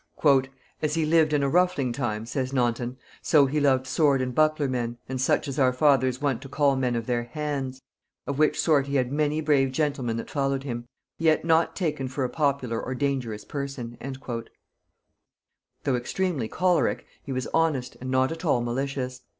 "As 0.81 0.95
he 0.95 1.05
lived 1.05 1.31
in 1.31 1.43
a 1.43 1.47
ruffling 1.47 1.93
time," 1.93 2.25
says 2.25 2.51
Naunton, 2.51 2.97
"so 3.21 3.45
he 3.45 3.59
loved 3.59 3.85
sword 3.85 4.19
and 4.19 4.33
buckler 4.33 4.67
men, 4.67 4.97
and 5.07 5.21
such 5.21 5.47
as 5.47 5.59
our 5.59 5.71
fathers 5.71 6.19
wont 6.19 6.41
to 6.41 6.49
call 6.49 6.75
men 6.75 6.95
of 6.95 7.05
their 7.05 7.25
hands, 7.25 7.83
of 8.25 8.39
which 8.39 8.59
sort 8.59 8.87
he 8.87 8.95
had 8.95 9.11
many 9.11 9.41
brave 9.41 9.71
gentlemen 9.71 10.17
that 10.17 10.27
followed 10.31 10.63
him; 10.63 10.87
yet 11.19 11.45
not 11.45 11.75
taken 11.75 12.07
for 12.07 12.23
a 12.23 12.29
popular 12.31 12.81
or 12.81 12.95
dangerous 12.95 13.45
person." 13.45 13.95
Though 15.83 15.95
extremely 15.95 16.47
choleric, 16.47 17.05
he 17.21 17.31
was 17.31 17.45
honest, 17.53 17.95
and 18.01 18.09
not 18.09 18.31
at 18.31 18.43
all 18.43 18.61
malicious. 18.61 19.21